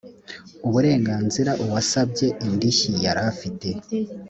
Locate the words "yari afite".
3.05-3.67